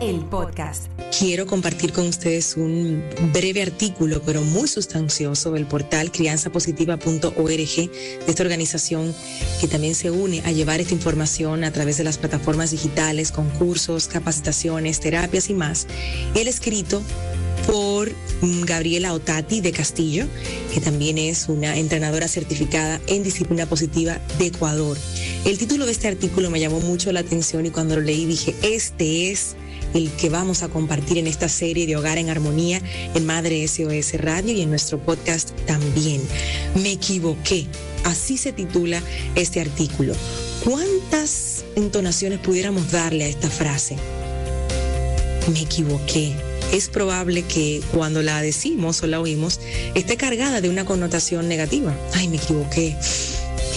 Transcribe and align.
el 0.00 0.24
podcast. 0.24 0.86
Quiero 1.16 1.46
compartir 1.46 1.92
con 1.92 2.08
ustedes 2.08 2.56
un 2.56 3.04
breve 3.32 3.62
artículo, 3.62 4.20
pero 4.26 4.42
muy 4.42 4.66
sustancioso, 4.66 5.52
del 5.52 5.66
portal 5.66 6.10
crianzapositiva.org, 6.10 7.46
de 7.46 8.24
esta 8.26 8.42
organización 8.42 9.14
que 9.60 9.68
también 9.68 9.94
se 9.94 10.10
une 10.10 10.40
a 10.40 10.50
llevar 10.50 10.80
esta 10.80 10.94
información 10.94 11.62
a 11.62 11.72
través 11.72 11.96
de 11.98 12.04
las 12.04 12.18
plataformas 12.18 12.72
digitales, 12.72 13.30
concursos, 13.30 14.08
capacitaciones, 14.08 14.98
terapias 14.98 15.48
y 15.48 15.54
más. 15.54 15.86
El 16.34 16.48
escrito 16.48 17.02
por 17.66 18.10
Gabriela 18.42 19.14
Otati 19.14 19.60
de 19.60 19.72
Castillo, 19.72 20.26
que 20.72 20.80
también 20.80 21.18
es 21.18 21.48
una 21.48 21.76
entrenadora 21.76 22.28
certificada 22.28 23.00
en 23.06 23.22
disciplina 23.22 23.66
positiva 23.66 24.20
de 24.38 24.46
Ecuador. 24.46 24.98
El 25.44 25.58
título 25.58 25.86
de 25.86 25.92
este 25.92 26.08
artículo 26.08 26.50
me 26.50 26.60
llamó 26.60 26.80
mucho 26.80 27.12
la 27.12 27.20
atención 27.20 27.66
y 27.66 27.70
cuando 27.70 27.96
lo 27.96 28.02
leí 28.02 28.26
dije, 28.26 28.54
este 28.62 29.30
es 29.30 29.56
el 29.94 30.10
que 30.12 30.30
vamos 30.30 30.62
a 30.62 30.68
compartir 30.68 31.18
en 31.18 31.26
esta 31.26 31.48
serie 31.48 31.86
de 31.86 31.96
Hogar 31.96 32.18
en 32.18 32.30
Armonía 32.30 32.80
en 33.14 33.26
Madre 33.26 33.66
SOS 33.66 34.14
Radio 34.14 34.52
y 34.52 34.62
en 34.62 34.70
nuestro 34.70 34.98
podcast 34.98 35.50
también. 35.66 36.20
Me 36.82 36.92
equivoqué. 36.92 37.66
Así 38.04 38.36
se 38.36 38.52
titula 38.52 39.00
este 39.36 39.60
artículo. 39.60 40.14
¿Cuántas 40.64 41.64
entonaciones 41.76 42.40
pudiéramos 42.40 42.90
darle 42.90 43.24
a 43.24 43.28
esta 43.28 43.50
frase? 43.50 43.96
Me 45.52 45.60
equivoqué 45.60 46.32
es 46.72 46.88
probable 46.88 47.42
que 47.42 47.82
cuando 47.92 48.22
la 48.22 48.42
decimos 48.42 49.02
o 49.02 49.06
la 49.06 49.20
oímos 49.20 49.60
esté 49.94 50.16
cargada 50.16 50.60
de 50.60 50.70
una 50.70 50.84
connotación 50.84 51.46
negativa. 51.46 51.94
Ay, 52.14 52.28
me 52.28 52.36
equivoqué. 52.36 52.96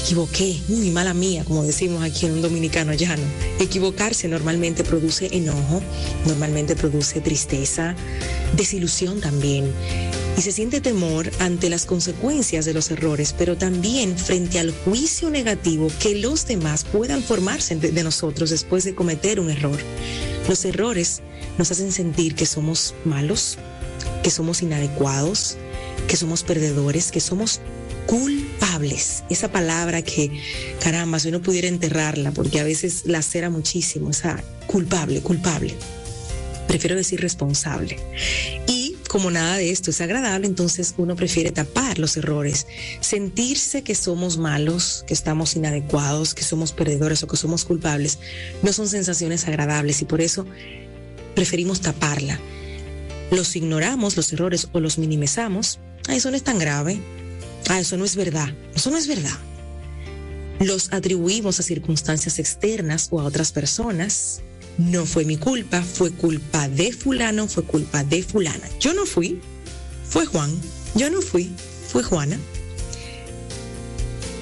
Equivoqué, 0.01 0.57
muy 0.67 0.91
mala 0.91 1.13
mía, 1.13 1.43
como 1.45 1.63
decimos 1.63 2.03
aquí 2.03 2.25
en 2.25 2.33
un 2.33 2.41
dominicano 2.41 2.93
llano. 2.93 3.23
Equivocarse 3.59 4.27
normalmente 4.27 4.83
produce 4.83 5.29
enojo, 5.31 5.81
normalmente 6.25 6.75
produce 6.75 7.21
tristeza, 7.21 7.95
desilusión 8.55 9.19
también. 9.19 9.71
Y 10.37 10.41
se 10.41 10.51
siente 10.51 10.79
temor 10.79 11.31
ante 11.39 11.69
las 11.69 11.85
consecuencias 11.85 12.65
de 12.65 12.73
los 12.73 12.91
errores, 12.91 13.33
pero 13.37 13.57
también 13.57 14.17
frente 14.17 14.59
al 14.59 14.71
juicio 14.71 15.29
negativo 15.29 15.87
que 15.99 16.15
los 16.15 16.45
demás 16.45 16.83
puedan 16.83 17.23
formarse 17.23 17.75
de 17.75 18.03
nosotros 18.03 18.51
después 18.51 18.83
de 18.83 18.95
cometer 18.95 19.39
un 19.39 19.49
error. 19.49 19.79
Los 20.47 20.63
errores 20.65 21.23
nos 21.57 21.71
hacen 21.71 21.91
sentir 21.91 22.35
que 22.35 22.45
somos 22.45 22.95
malos, 23.05 23.57
que 24.23 24.29
somos 24.29 24.61
inadecuados, 24.61 25.57
que 26.07 26.17
somos 26.17 26.43
perdedores, 26.43 27.11
que 27.11 27.19
somos 27.19 27.61
culpables. 28.05 29.23
Esa 29.29 29.51
palabra 29.51 30.01
que, 30.01 30.41
caramba, 30.81 31.19
si 31.19 31.29
uno 31.29 31.41
pudiera 31.41 31.67
enterrarla, 31.67 32.31
porque 32.31 32.59
a 32.59 32.63
veces 32.63 33.03
la 33.05 33.21
cera 33.21 33.49
muchísimo, 33.49 34.09
esa 34.09 34.43
culpable, 34.67 35.21
culpable. 35.21 35.75
Prefiero 36.67 36.95
decir 36.95 37.21
responsable. 37.21 37.97
Y 38.67 38.95
como 39.07 39.31
nada 39.31 39.57
de 39.57 39.71
esto 39.71 39.91
es 39.91 40.01
agradable, 40.01 40.47
entonces 40.47 40.93
uno 40.97 41.15
prefiere 41.15 41.51
tapar 41.51 41.99
los 41.99 42.17
errores, 42.17 42.67
sentirse 42.99 43.83
que 43.83 43.95
somos 43.95 44.37
malos, 44.37 45.05
que 45.07 45.13
estamos 45.13 45.55
inadecuados, 45.55 46.33
que 46.33 46.43
somos 46.43 46.73
perdedores 46.73 47.23
o 47.23 47.27
que 47.27 47.37
somos 47.37 47.63
culpables, 47.63 48.19
no 48.61 48.73
son 48.73 48.89
sensaciones 48.89 49.47
agradables 49.47 50.01
y 50.01 50.05
por 50.05 50.21
eso 50.21 50.45
preferimos 51.35 51.81
taparla. 51.81 52.39
Los 53.31 53.55
ignoramos, 53.55 54.17
los 54.17 54.31
errores, 54.33 54.69
o 54.71 54.79
los 54.79 54.97
minimizamos. 54.97 55.79
Ah, 56.07 56.15
eso 56.15 56.29
no 56.31 56.37
es 56.37 56.43
tan 56.43 56.59
grave. 56.59 56.99
Ah, 57.69 57.79
eso 57.79 57.97
no 57.97 58.05
es 58.05 58.15
verdad. 58.15 58.53
Eso 58.75 58.91
no 58.91 58.97
es 58.97 59.07
verdad. 59.07 59.37
Los 60.59 60.93
atribuimos 60.93 61.59
a 61.59 61.63
circunstancias 61.63 62.39
externas 62.39 63.07
o 63.11 63.19
a 63.19 63.25
otras 63.25 63.51
personas. 63.51 64.41
No 64.77 65.05
fue 65.05 65.25
mi 65.25 65.37
culpa, 65.37 65.81
fue 65.81 66.11
culpa 66.11 66.67
de 66.67 66.91
fulano, 66.91 67.47
fue 67.47 67.63
culpa 67.63 68.03
de 68.03 68.23
fulana. 68.23 68.67
Yo 68.79 68.93
no 68.93 69.05
fui, 69.05 69.39
fue 70.07 70.25
Juan. 70.25 70.51
Yo 70.95 71.09
no 71.09 71.21
fui, 71.21 71.51
fue 71.87 72.03
Juana. 72.03 72.37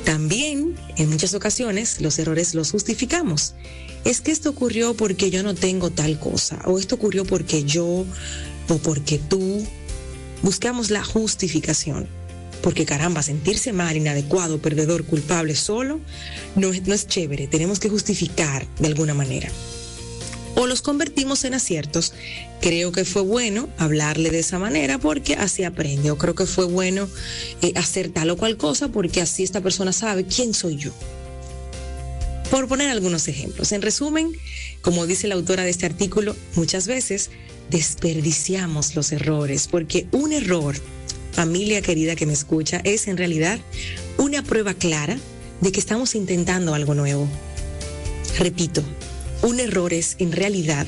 También, 0.03 0.75
en 0.97 1.09
muchas 1.09 1.33
ocasiones, 1.33 2.01
los 2.01 2.19
errores 2.19 2.53
los 2.53 2.71
justificamos 2.71 3.55
es 4.03 4.19
que 4.19 4.31
esto 4.31 4.49
ocurrió 4.49 4.95
porque 4.95 5.31
yo 5.31 5.43
no 5.43 5.55
tengo 5.55 5.89
tal 5.89 6.19
cosa, 6.19 6.59
o 6.65 6.77
esto 6.77 6.95
ocurrió 6.95 7.23
porque 7.23 7.63
yo, 7.63 8.05
o 8.67 8.77
porque 8.77 9.17
tú. 9.17 9.65
Buscamos 10.41 10.89
la 10.89 11.03
justificación. 11.03 12.07
Porque 12.61 12.85
caramba, 12.85 13.23
sentirse 13.23 13.73
mal, 13.73 13.95
inadecuado, 13.95 14.61
perdedor, 14.61 15.05
culpable 15.05 15.55
solo, 15.55 15.99
no 16.55 16.71
no 16.85 16.93
es 16.93 17.07
chévere. 17.07 17.47
Tenemos 17.47 17.79
que 17.79 17.89
justificar 17.89 18.65
de 18.79 18.87
alguna 18.87 19.13
manera. 19.13 19.49
O 20.55 20.67
los 20.67 20.81
convertimos 20.81 21.43
en 21.45 21.55
aciertos. 21.55 22.13
Creo 22.61 22.91
que 22.91 23.05
fue 23.05 23.21
bueno 23.21 23.69
hablarle 23.77 24.29
de 24.29 24.39
esa 24.39 24.59
manera 24.59 24.99
porque 24.99 25.35
así 25.35 25.63
aprende. 25.63 26.11
O 26.11 26.17
creo 26.17 26.35
que 26.35 26.45
fue 26.45 26.65
bueno 26.65 27.07
eh, 27.61 27.73
hacer 27.75 28.09
tal 28.09 28.29
o 28.29 28.37
cual 28.37 28.57
cosa 28.57 28.89
porque 28.89 29.21
así 29.21 29.43
esta 29.43 29.61
persona 29.61 29.91
sabe 29.93 30.25
quién 30.25 30.53
soy 30.53 30.77
yo 30.77 30.91
por 32.53 32.67
poner 32.67 32.89
algunos 32.89 33.27
ejemplos. 33.27 33.71
En 33.71 33.81
resumen, 33.81 34.31
como 34.83 35.07
dice 35.07 35.27
la 35.27 35.33
autora 35.33 35.63
de 35.63 35.71
este 35.71 35.87
artículo, 35.87 36.35
muchas 36.53 36.85
veces 36.85 37.31
desperdiciamos 37.71 38.95
los 38.95 39.11
errores, 39.11 39.67
porque 39.67 40.05
un 40.11 40.31
error, 40.31 40.75
familia 41.31 41.81
querida 41.81 42.15
que 42.15 42.27
me 42.27 42.33
escucha, 42.33 42.79
es 42.83 43.07
en 43.07 43.17
realidad 43.17 43.59
una 44.19 44.43
prueba 44.43 44.75
clara 44.75 45.17
de 45.61 45.71
que 45.71 45.79
estamos 45.79 46.13
intentando 46.13 46.75
algo 46.75 46.93
nuevo. 46.93 47.27
Repito, 48.37 48.83
un 49.43 49.59
error 49.59 49.93
es 49.93 50.15
en 50.19 50.31
realidad 50.31 50.87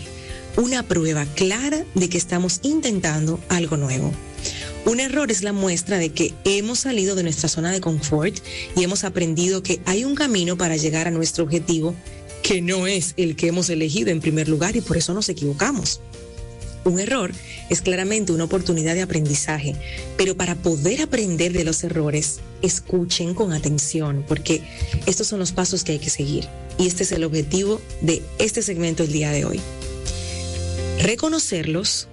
una 0.58 0.82
prueba 0.84 1.26
clara 1.36 1.86
de 1.94 2.10
que 2.10 2.18
estamos 2.18 2.62
intentando 2.64 3.40
algo 3.50 3.78
nuevo. 3.78 4.12
Un 4.86 5.00
error 5.00 5.30
es 5.30 5.44
la 5.44 5.52
muestra 5.52 5.98
de 5.98 6.10
que 6.10 6.34
hemos 6.46 6.80
salido 6.80 7.16
de 7.16 7.24
nuestra 7.24 7.50
zona 7.50 7.72
de 7.72 7.82
confort 7.82 8.36
y 8.76 8.84
hemos 8.84 9.04
aprendido 9.04 9.62
que 9.62 9.82
hay 9.86 10.06
un 10.06 10.16
camino 10.16 10.58
para 10.58 10.78
llegar 10.78 11.08
a 11.08 11.12
nuestro 11.12 11.44
objetivo 11.44 11.94
que 12.42 12.62
no 12.62 12.88
es 12.88 13.14
el 13.18 13.36
que 13.36 13.48
hemos 13.48 13.70
elegido 13.70 14.10
en 14.12 14.22
primer 14.22 14.48
lugar 14.48 14.76
y 14.76 14.82
por 14.82 14.98
eso 14.98 15.14
nos 15.14 15.28
equivocamos. 15.28 16.00
Un 16.86 17.00
error 17.00 17.32
es 17.72 17.82
claramente 17.82 18.32
una 18.32 18.44
oportunidad 18.44 18.94
de 18.94 19.02
aprendizaje, 19.02 19.76
pero 20.18 20.38
para 20.38 20.54
poder 20.54 21.02
aprender 21.02 21.52
de 21.52 21.64
los 21.64 21.84
errores, 21.84 22.42
escuchen 22.62 23.34
con 23.34 23.54
atención, 23.54 24.24
porque 24.28 24.62
estos 25.08 25.26
son 25.26 25.40
los 25.40 25.52
pasos 25.52 25.84
que 25.84 25.94
hay 25.94 26.00
que 26.00 26.12
seguir. 26.12 26.48
Y 26.78 26.86
este 26.86 27.02
es 27.02 27.12
el 27.12 27.24
objetivo 27.24 27.82
de 28.02 28.22
este 28.38 28.62
segmento 28.62 29.02
el 29.02 29.12
día 29.12 29.32
de 29.32 29.46
hoy. 29.46 29.60
Reconocerlos, 31.02 32.08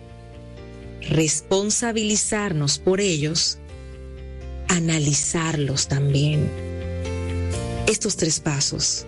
responsabilizarnos 1.03 2.79
por 2.79 3.03
ellos, 3.03 3.59
analizarlos 4.69 5.87
también. 5.87 6.49
Estos 7.87 8.17
tres 8.17 8.41
pasos 8.41 9.05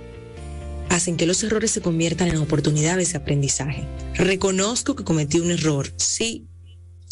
hacen 0.91 1.17
que 1.17 1.25
los 1.25 1.43
errores 1.43 1.71
se 1.71 1.81
conviertan 1.81 2.29
en 2.29 2.37
oportunidades 2.37 3.13
de 3.13 3.19
aprendizaje. 3.19 3.87
Reconozco 4.16 4.95
que 4.95 5.05
cometí 5.05 5.41
un 5.41 5.51
error. 5.51 5.93
Sí, 5.97 6.47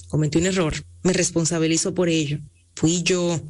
cometí 0.09 0.39
un 0.39 0.47
error. 0.47 0.75
Me 1.03 1.13
responsabilizo 1.13 1.95
por 1.95 2.09
ello. 2.09 2.39
Fui 2.75 3.03
yo. 3.03 3.41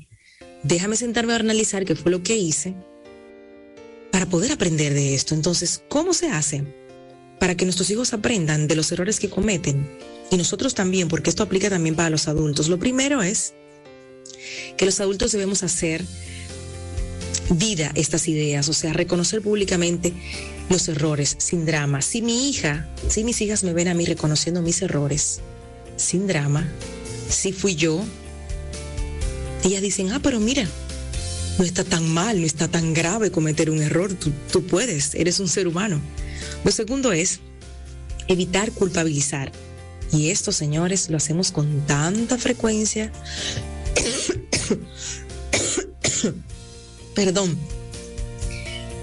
Déjame 0.62 0.96
sentarme 0.96 1.32
a 1.32 1.36
analizar 1.36 1.84
qué 1.84 1.94
fue 1.94 2.10
lo 2.10 2.22
que 2.22 2.36
hice 2.36 2.74
para 4.10 4.26
poder 4.26 4.52
aprender 4.52 4.94
de 4.94 5.14
esto. 5.14 5.34
Entonces, 5.34 5.82
¿cómo 5.88 6.14
se 6.14 6.28
hace? 6.28 6.64
Para 7.40 7.56
que 7.56 7.64
nuestros 7.64 7.90
hijos 7.90 8.12
aprendan 8.12 8.68
de 8.68 8.76
los 8.76 8.90
errores 8.92 9.18
que 9.18 9.28
cometen 9.28 9.88
y 10.30 10.36
nosotros 10.36 10.74
también, 10.74 11.08
porque 11.08 11.30
esto 11.30 11.42
aplica 11.42 11.68
también 11.68 11.94
para 11.94 12.10
los 12.10 12.28
adultos. 12.28 12.68
Lo 12.68 12.78
primero 12.78 13.22
es 13.22 13.54
que 14.76 14.86
los 14.86 15.00
adultos 15.00 15.32
debemos 15.32 15.62
hacer 15.62 16.04
vida 17.50 17.92
estas 17.94 18.28
ideas, 18.28 18.68
o 18.68 18.72
sea, 18.72 18.92
reconocer 18.92 19.42
públicamente 19.42 20.12
los 20.70 20.88
errores 20.88 21.34
sin 21.38 21.66
drama. 21.66 22.02
Si 22.02 22.22
mi 22.22 22.48
hija, 22.48 22.88
si 23.08 23.24
mis 23.24 23.40
hijas 23.40 23.64
me 23.64 23.72
ven 23.72 23.88
a 23.88 23.94
mí 23.94 24.04
reconociendo 24.06 24.62
mis 24.62 24.82
errores 24.82 25.40
sin 25.96 26.26
drama, 26.26 26.68
si 27.28 27.52
fui 27.52 27.74
yo, 27.74 28.02
ellas 29.64 29.82
dicen, 29.82 30.12
ah, 30.12 30.20
pero 30.22 30.40
mira, 30.40 30.66
no 31.58 31.64
está 31.64 31.84
tan 31.84 32.08
mal, 32.08 32.40
no 32.40 32.46
está 32.46 32.68
tan 32.68 32.94
grave 32.94 33.30
cometer 33.30 33.70
un 33.70 33.82
error, 33.82 34.12
tú, 34.12 34.32
tú 34.50 34.66
puedes, 34.66 35.14
eres 35.14 35.40
un 35.40 35.48
ser 35.48 35.68
humano. 35.68 36.00
Lo 36.64 36.70
segundo 36.70 37.12
es 37.12 37.40
evitar 38.28 38.72
culpabilizar. 38.72 39.52
Y 40.12 40.30
esto, 40.30 40.52
señores, 40.52 41.08
lo 41.08 41.16
hacemos 41.16 41.52
con 41.52 41.86
tanta 41.86 42.36
frecuencia. 42.38 43.10
Perdón. 47.14 47.58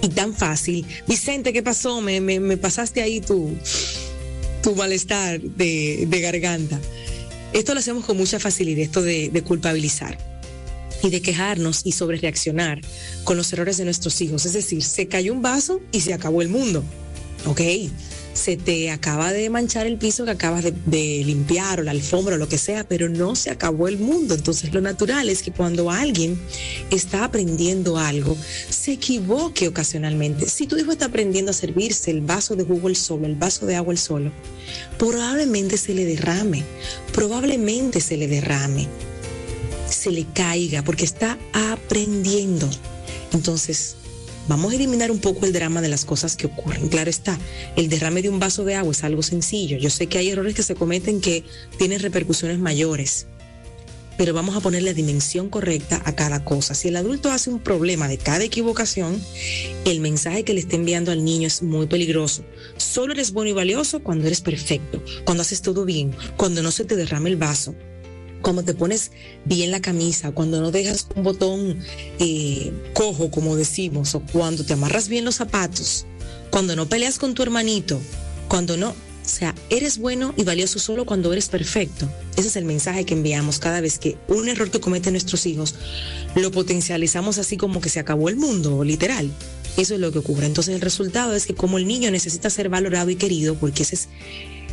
Y 0.01 0.09
tan 0.09 0.33
fácil. 0.33 0.85
Vicente, 1.07 1.51
¿qué 1.53 1.61
pasó? 1.61 2.01
Me, 2.01 2.21
me, 2.21 2.57
pasaste 2.57 3.01
ahí 3.01 3.19
tu, 3.19 3.53
tu 4.63 4.75
malestar 4.75 5.41
de, 5.41 6.05
de, 6.07 6.21
garganta. 6.21 6.79
Esto 7.51 7.73
lo 7.73 7.79
hacemos 7.79 8.05
con 8.05 8.15
mucha 8.17 8.39
facilidad, 8.39 8.83
esto 8.83 9.01
de, 9.01 9.29
de 9.29 9.41
culpabilizar 9.41 10.17
y 11.03 11.09
de 11.09 11.21
quejarnos 11.21 11.81
y 11.85 11.91
sobre 11.91 12.17
reaccionar 12.17 12.81
con 13.23 13.37
los 13.37 13.51
errores 13.53 13.77
de 13.77 13.85
nuestros 13.85 14.21
hijos. 14.21 14.45
Es 14.45 14.53
decir, 14.53 14.83
se 14.83 15.07
cayó 15.07 15.33
un 15.33 15.41
vaso 15.41 15.81
y 15.91 16.01
se 16.01 16.13
acabó 16.13 16.41
el 16.41 16.49
mundo. 16.49 16.83
Ok, 17.45 17.61
se 18.39 18.55
te 18.55 18.89
acaba 18.89 19.33
de 19.33 19.49
manchar 19.49 19.85
el 19.85 19.97
piso 19.97 20.23
que 20.23 20.31
acabas 20.31 20.63
de, 20.63 21.23
limpiar 21.25 21.81
o 21.81 21.83
la 21.83 21.91
alfombra 21.91 22.35
o 22.35 22.37
lo 22.37 22.47
que 22.47 22.57
sea, 22.57 22.85
pero 22.87 23.09
no 23.09 23.35
se 23.35 23.51
acabó 23.51 23.89
el 23.89 23.99
mundo. 23.99 24.33
Entonces 24.33 24.73
lo 24.73 24.79
natural 24.79 25.29
es 25.29 25.43
que 25.43 25.51
cuando 25.51 25.91
alguien 25.91 26.39
está 26.89 27.25
aprendiendo 27.25 27.97
algo, 27.97 28.37
se 28.69 28.93
equivoque 28.93 29.67
ocasionalmente. 29.67 30.47
Si 30.47 30.67
tu 30.67 30.77
hijo 30.77 30.93
está 30.93 31.05
aprendiendo 31.05 31.51
a 31.51 31.53
servirse 31.53 32.11
el 32.11 32.21
vaso 32.21 32.55
de 32.55 32.63
jugo 32.63 32.87
el 32.87 32.95
solo, 32.95 33.25
el 33.25 33.35
vaso 33.35 33.65
de 33.65 33.75
agua 33.75 33.91
el 33.91 33.99
solo, 33.99 34.31
probablemente 34.97 35.77
se 35.77 35.93
le 35.93 36.05
derrame, 36.05 36.63
probablemente 37.11 37.99
se 37.99 38.15
le 38.15 38.29
derrame, 38.29 38.87
se 39.89 40.11
le 40.11 40.25
caiga 40.33 40.81
porque 40.81 41.03
está 41.03 41.37
aprendiendo. 41.51 42.69
Entonces, 43.33 43.97
Vamos 44.49 44.71
a 44.71 44.75
eliminar 44.77 45.11
un 45.11 45.19
poco 45.19 45.45
el 45.45 45.53
drama 45.53 45.79
de 45.79 45.89
las 45.89 46.05
cosas 46.05 46.35
que 46.35 46.47
ocurren. 46.47 46.89
Claro 46.89 47.11
está, 47.11 47.37
el 47.75 47.87
derrame 47.87 48.23
de 48.23 48.29
un 48.29 48.39
vaso 48.39 48.65
de 48.65 48.73
agua 48.73 48.91
es 48.91 49.03
algo 49.03 49.21
sencillo. 49.21 49.77
Yo 49.77 49.91
sé 49.91 50.07
que 50.07 50.17
hay 50.17 50.29
errores 50.29 50.55
que 50.55 50.63
se 50.63 50.73
cometen 50.73 51.21
que 51.21 51.43
tienen 51.77 51.99
repercusiones 51.99 52.57
mayores, 52.57 53.27
pero 54.17 54.33
vamos 54.33 54.55
a 54.55 54.59
poner 54.59 54.81
la 54.81 54.93
dimensión 54.93 55.49
correcta 55.49 56.01
a 56.03 56.15
cada 56.15 56.43
cosa. 56.43 56.73
Si 56.73 56.87
el 56.87 56.95
adulto 56.95 57.29
hace 57.29 57.51
un 57.51 57.59
problema 57.59 58.07
de 58.07 58.17
cada 58.17 58.43
equivocación, 58.43 59.21
el 59.85 59.99
mensaje 59.99 60.43
que 60.43 60.55
le 60.55 60.61
está 60.61 60.77
enviando 60.77 61.11
al 61.11 61.23
niño 61.23 61.45
es 61.45 61.61
muy 61.61 61.85
peligroso. 61.85 62.43
Solo 62.75 63.13
eres 63.13 63.33
bueno 63.33 63.51
y 63.51 63.53
valioso 63.53 64.01
cuando 64.01 64.25
eres 64.25 64.41
perfecto, 64.41 65.03
cuando 65.25 65.43
haces 65.43 65.61
todo 65.61 65.85
bien, 65.85 66.11
cuando 66.37 66.63
no 66.63 66.71
se 66.71 66.85
te 66.85 66.95
derrame 66.95 67.29
el 67.29 67.37
vaso, 67.37 67.75
cuando 68.41 68.63
te 68.63 68.73
pones 68.73 69.11
bien 69.45 69.71
la 69.71 69.81
camisa, 69.81 70.31
cuando 70.31 70.61
no 70.61 70.71
dejas 70.71 71.07
un 71.15 71.23
botón 71.23 71.79
eh, 72.19 72.71
cojo, 72.93 73.31
como 73.31 73.55
decimos, 73.55 74.15
o 74.15 74.21
cuando 74.21 74.63
te 74.63 74.73
amarras 74.73 75.09
bien 75.09 75.25
los 75.25 75.35
zapatos, 75.35 76.05
cuando 76.49 76.75
no 76.75 76.87
peleas 76.87 77.19
con 77.19 77.33
tu 77.33 77.43
hermanito, 77.43 77.99
cuando 78.47 78.77
no, 78.77 78.89
o 79.29 79.31
sea, 79.31 79.53
eres 79.69 79.99
bueno 79.99 80.33
y 80.37 80.43
valioso 80.43 80.79
solo 80.79 81.05
cuando 81.05 81.31
eres 81.31 81.49
perfecto. 81.49 82.09
Ese 82.35 82.47
es 82.47 82.55
el 82.55 82.65
mensaje 82.65 83.05
que 83.05 83.13
enviamos 83.13 83.59
cada 83.59 83.79
vez 83.79 83.99
que 83.99 84.17
un 84.27 84.49
error 84.49 84.71
que 84.71 84.79
cometen 84.79 85.13
nuestros 85.13 85.45
hijos 85.45 85.75
lo 86.35 86.51
potencializamos 86.51 87.37
así 87.37 87.55
como 87.55 87.79
que 87.79 87.89
se 87.89 87.99
acabó 87.99 88.29
el 88.29 88.37
mundo, 88.37 88.83
literal. 88.83 89.29
Eso 89.77 89.93
es 89.93 89.99
lo 89.99 90.11
que 90.11 90.19
ocurre. 90.19 90.47
Entonces 90.47 90.73
el 90.73 90.81
resultado 90.81 91.35
es 91.35 91.45
que 91.45 91.53
como 91.53 91.77
el 91.77 91.87
niño 91.87 92.09
necesita 92.09 92.49
ser 92.49 92.69
valorado 92.69 93.11
y 93.11 93.15
querido, 93.17 93.53
porque 93.55 93.83
ese 93.83 93.95
es 93.95 94.09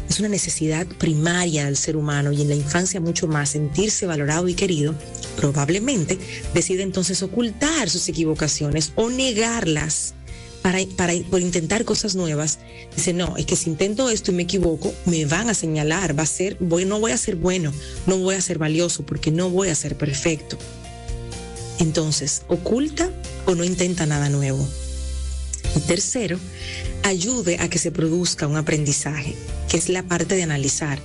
es 0.08 0.20
una 0.20 0.28
necesidad 0.28 0.86
primaria 0.86 1.64
del 1.64 1.76
ser 1.76 1.96
humano 1.96 2.32
y 2.32 2.42
en 2.42 2.48
la 2.48 2.54
infancia 2.54 3.00
mucho 3.00 3.26
más 3.26 3.50
sentirse 3.50 4.06
valorado 4.06 4.48
y 4.48 4.54
querido, 4.54 4.94
probablemente 5.36 6.18
decide 6.54 6.82
entonces 6.82 7.22
ocultar 7.22 7.90
sus 7.90 8.08
equivocaciones 8.08 8.92
o 8.94 9.10
negarlas 9.10 10.14
para, 10.62 10.78
para, 10.96 11.12
por 11.30 11.40
intentar 11.40 11.84
cosas 11.84 12.14
nuevas. 12.14 12.58
Dice, 12.94 13.12
no, 13.12 13.36
es 13.36 13.46
que 13.46 13.56
si 13.56 13.70
intento 13.70 14.10
esto 14.10 14.32
y 14.32 14.34
me 14.34 14.42
equivoco, 14.44 14.92
me 15.04 15.24
van 15.24 15.48
a 15.48 15.54
señalar, 15.54 16.18
va 16.18 16.24
a 16.24 16.26
ser, 16.26 16.56
voy, 16.60 16.84
no 16.84 16.98
voy 16.98 17.12
a 17.12 17.16
ser 17.16 17.36
bueno, 17.36 17.72
no 18.06 18.18
voy 18.18 18.34
a 18.34 18.40
ser 18.40 18.58
valioso 18.58 19.04
porque 19.04 19.30
no 19.30 19.50
voy 19.50 19.68
a 19.68 19.74
ser 19.74 19.96
perfecto. 19.96 20.58
Entonces, 21.78 22.42
oculta 22.48 23.10
o 23.44 23.54
no 23.54 23.64
intenta 23.64 24.06
nada 24.06 24.28
nuevo. 24.28 24.66
Y 25.76 25.80
tercero, 25.80 26.40
ayude 27.02 27.58
a 27.60 27.68
que 27.68 27.78
se 27.78 27.90
produzca 27.90 28.46
un 28.46 28.56
aprendizaje, 28.56 29.36
que 29.68 29.76
es 29.76 29.90
la 29.90 30.02
parte 30.02 30.34
de 30.34 30.42
analizar, 30.42 30.98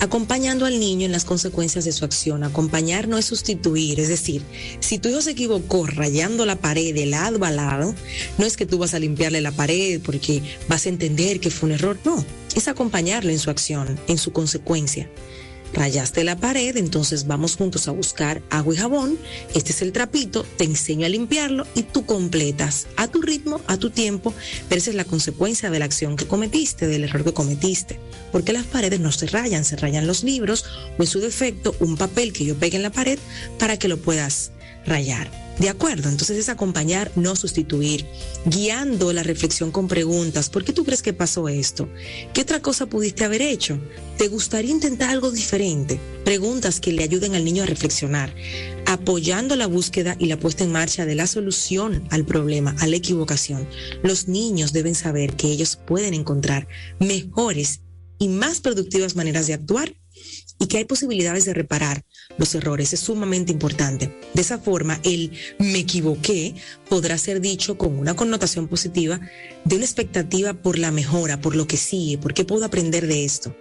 acompañando 0.00 0.64
al 0.64 0.80
niño 0.80 1.04
en 1.04 1.12
las 1.12 1.26
consecuencias 1.26 1.84
de 1.84 1.92
su 1.92 2.06
acción. 2.06 2.42
Acompañar 2.42 3.08
no 3.08 3.18
es 3.18 3.26
sustituir, 3.26 4.00
es 4.00 4.08
decir, 4.08 4.40
si 4.80 4.98
tu 4.98 5.10
hijo 5.10 5.20
se 5.20 5.32
equivocó 5.32 5.86
rayando 5.86 6.46
la 6.46 6.56
pared 6.56 6.94
de 6.94 7.04
lado 7.04 7.44
a 7.44 7.50
lado, 7.50 7.94
no 8.38 8.46
es 8.46 8.56
que 8.56 8.64
tú 8.64 8.78
vas 8.78 8.94
a 8.94 8.98
limpiarle 8.98 9.42
la 9.42 9.52
pared 9.52 10.00
porque 10.02 10.42
vas 10.66 10.86
a 10.86 10.88
entender 10.88 11.38
que 11.38 11.50
fue 11.50 11.68
un 11.68 11.74
error, 11.74 11.98
no, 12.06 12.24
es 12.54 12.68
acompañarlo 12.68 13.30
en 13.30 13.38
su 13.38 13.50
acción, 13.50 14.00
en 14.08 14.16
su 14.16 14.32
consecuencia 14.32 15.10
rayaste 15.72 16.24
la 16.24 16.36
pared, 16.36 16.76
entonces 16.76 17.26
vamos 17.26 17.56
juntos 17.56 17.88
a 17.88 17.92
buscar 17.92 18.42
agua 18.50 18.74
y 18.74 18.76
jabón, 18.76 19.18
este 19.54 19.72
es 19.72 19.82
el 19.82 19.92
trapito, 19.92 20.44
te 20.56 20.64
enseño 20.64 21.06
a 21.06 21.08
limpiarlo 21.08 21.66
y 21.74 21.82
tú 21.82 22.06
completas 22.06 22.86
a 22.96 23.08
tu 23.08 23.22
ritmo, 23.22 23.60
a 23.66 23.76
tu 23.76 23.90
tiempo, 23.90 24.32
pero 24.68 24.78
esa 24.78 24.90
es 24.90 24.96
la 24.96 25.04
consecuencia 25.04 25.70
de 25.70 25.78
la 25.78 25.84
acción 25.84 26.16
que 26.16 26.26
cometiste, 26.26 26.86
del 26.86 27.04
error 27.04 27.24
que 27.24 27.34
cometiste, 27.34 28.00
porque 28.32 28.52
las 28.52 28.66
paredes 28.66 29.00
no 29.00 29.12
se 29.12 29.26
rayan, 29.26 29.64
se 29.64 29.76
rayan 29.76 30.06
los 30.06 30.24
libros 30.24 30.64
o 30.98 31.02
en 31.02 31.08
su 31.08 31.20
defecto 31.20 31.74
un 31.80 31.96
papel 31.96 32.32
que 32.32 32.44
yo 32.44 32.56
pegue 32.56 32.76
en 32.76 32.82
la 32.82 32.90
pared 32.90 33.18
para 33.58 33.78
que 33.78 33.88
lo 33.88 33.98
puedas 33.98 34.52
rayar. 34.86 35.45
De 35.58 35.70
acuerdo, 35.70 36.10
entonces 36.10 36.36
es 36.36 36.50
acompañar, 36.50 37.10
no 37.16 37.34
sustituir, 37.34 38.04
guiando 38.44 39.14
la 39.14 39.22
reflexión 39.22 39.70
con 39.70 39.88
preguntas. 39.88 40.50
¿Por 40.50 40.64
qué 40.64 40.74
tú 40.74 40.84
crees 40.84 41.00
que 41.00 41.14
pasó 41.14 41.48
esto? 41.48 41.88
¿Qué 42.34 42.42
otra 42.42 42.60
cosa 42.60 42.86
pudiste 42.86 43.24
haber 43.24 43.40
hecho? 43.40 43.80
¿Te 44.18 44.28
gustaría 44.28 44.70
intentar 44.70 45.08
algo 45.08 45.30
diferente? 45.30 45.98
Preguntas 46.26 46.78
que 46.78 46.92
le 46.92 47.04
ayuden 47.04 47.34
al 47.34 47.44
niño 47.44 47.62
a 47.62 47.66
reflexionar, 47.66 48.34
apoyando 48.84 49.56
la 49.56 49.66
búsqueda 49.66 50.14
y 50.18 50.26
la 50.26 50.38
puesta 50.38 50.62
en 50.62 50.72
marcha 50.72 51.06
de 51.06 51.14
la 51.14 51.26
solución 51.26 52.06
al 52.10 52.26
problema, 52.26 52.76
a 52.80 52.86
la 52.86 52.96
equivocación. 52.96 53.66
Los 54.02 54.28
niños 54.28 54.74
deben 54.74 54.94
saber 54.94 55.36
que 55.36 55.48
ellos 55.48 55.76
pueden 55.76 56.12
encontrar 56.12 56.68
mejores 57.00 57.80
y 58.18 58.28
más 58.28 58.60
productivas 58.60 59.16
maneras 59.16 59.46
de 59.46 59.54
actuar 59.54 59.94
y 60.58 60.66
que 60.66 60.78
hay 60.78 60.84
posibilidades 60.84 61.44
de 61.44 61.54
reparar 61.54 62.04
los 62.38 62.54
errores. 62.54 62.92
Es 62.92 63.00
sumamente 63.00 63.52
importante. 63.52 64.16
De 64.34 64.42
esa 64.42 64.58
forma, 64.58 65.00
el 65.04 65.32
me 65.58 65.78
equivoqué 65.78 66.54
podrá 66.88 67.18
ser 67.18 67.40
dicho 67.40 67.76
con 67.76 67.98
una 67.98 68.16
connotación 68.16 68.68
positiva 68.68 69.20
de 69.64 69.76
una 69.76 69.84
expectativa 69.84 70.54
por 70.54 70.78
la 70.78 70.90
mejora, 70.90 71.40
por 71.40 71.56
lo 71.56 71.66
que 71.66 71.76
sigue, 71.76 72.18
por 72.18 72.34
qué 72.34 72.44
puedo 72.44 72.64
aprender 72.64 73.06
de 73.06 73.24
esto. 73.24 73.54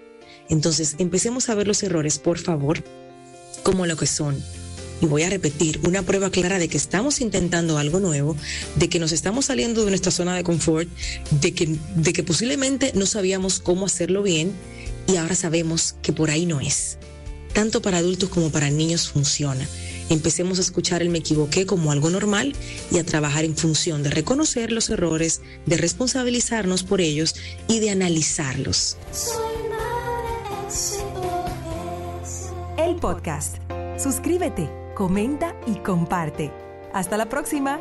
Entonces, 0.50 0.96
empecemos 1.00 1.50
a 1.50 1.55
ver 1.55 1.67
los 1.67 1.81
errores, 1.84 2.20
por 2.20 2.38
favor, 2.38 2.84
como 3.63 3.86
lo 3.86 3.98
que 3.98 4.08
son. 4.08 4.41
Y 5.01 5.08
voy 5.08 5.24
a 5.24 5.29
repetir, 5.29 5.81
una 5.84 6.03
prueba 6.03 6.29
clara 6.29 6.58
de 6.58 6.70
que 6.70 6.77
estamos 6.77 7.20
intentando 7.20 7.77
algo 7.77 8.00
nuevo, 8.00 8.38
de 8.75 8.88
que 8.88 9.00
nos 9.00 9.12
estamos 9.12 9.46
saliendo 9.46 9.84
de 9.84 9.89
nuestra 9.89 10.12
zona 10.12 10.36
de 10.36 10.43
confort, 10.43 10.88
de 11.41 11.53
que, 11.53 11.75
de 11.96 12.13
que 12.13 12.24
posiblemente 12.24 12.93
no 12.96 13.05
sabíamos 13.05 13.60
cómo 13.60 13.88
hacerlo 13.88 14.24
bien 14.24 14.53
y 15.07 15.17
ahora 15.17 15.35
sabemos 15.35 15.95
que 16.01 16.13
por 16.13 16.29
ahí 16.29 16.45
no 16.45 16.59
es. 16.62 16.97
Tanto 17.53 17.81
para 17.81 18.00
adultos 18.00 18.29
como 18.29 18.50
para 18.50 18.69
niños 18.69 19.09
funciona. 19.09 19.67
Empecemos 20.09 20.59
a 20.59 20.62
escuchar 20.62 21.01
el 21.01 21.09
me 21.09 21.19
equivoqué 21.19 21.65
como 21.65 21.91
algo 21.91 22.09
normal 22.09 22.53
y 22.91 23.00
a 23.00 23.05
trabajar 23.05 23.43
en 23.45 23.57
función 23.57 24.03
de 24.03 24.12
reconocer 24.12 24.71
los 24.71 24.89
errores, 24.89 25.41
de 25.65 25.77
responsabilizarnos 25.77 26.83
por 26.83 27.01
ellos 27.01 27.35
y 27.67 27.79
de 27.79 27.89
analizarlos. 27.89 28.97
El 32.77 32.97
podcast. 32.97 33.57
Suscríbete, 33.97 34.69
comenta 34.95 35.55
y 35.65 35.75
comparte. 35.75 36.51
Hasta 36.93 37.17
la 37.17 37.29
próxima. 37.29 37.79